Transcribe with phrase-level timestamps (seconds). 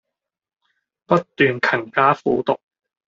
[0.03, 0.05] 不斷
[1.61, 2.59] 勤加苦讀